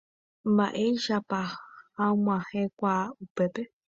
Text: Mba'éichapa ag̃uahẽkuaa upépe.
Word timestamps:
Mba'éichapa 0.53 1.39
ag̃uahẽkuaa 2.05 3.03
upépe. 3.23 3.61